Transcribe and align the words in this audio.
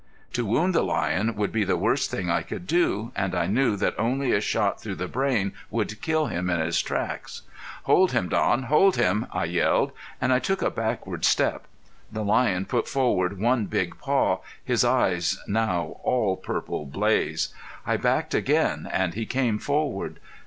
To 0.33 0.47
wound 0.47 0.73
the 0.73 0.81
lion 0.81 1.35
would 1.35 1.51
be 1.51 1.63
the 1.63 1.77
worst 1.77 2.09
thing 2.09 2.27
I 2.27 2.41
could 2.41 2.65
do, 2.65 3.11
and 3.15 3.35
I 3.35 3.45
knew 3.45 3.75
that 3.75 3.93
only 3.99 4.31
a 4.31 4.41
shot 4.41 4.81
through 4.81 4.95
the 4.95 5.07
brain 5.07 5.53
would 5.69 6.01
kill 6.01 6.25
him 6.25 6.49
in 6.49 6.59
his 6.59 6.81
tracks. 6.81 7.43
"Hold 7.83 8.11
him, 8.11 8.27
Don, 8.27 8.63
hold 8.63 8.95
him!" 8.95 9.27
I 9.31 9.43
yelled, 9.45 9.91
and 10.19 10.33
I 10.33 10.39
took 10.39 10.63
a 10.63 10.71
backward 10.71 11.23
step. 11.23 11.67
The 12.11 12.23
lion 12.23 12.65
put 12.65 12.87
forward 12.87 13.39
one 13.39 13.65
big 13.67 13.99
paw, 13.99 14.39
his 14.65 14.83
eyes 14.83 15.39
now 15.47 15.97
all 16.01 16.35
purple 16.35 16.87
blaze. 16.87 17.53
I 17.85 17.97
backed 17.97 18.33
again 18.33 18.89
and 18.91 19.13
he 19.13 19.27
came 19.27 19.59
forward. 19.59 20.19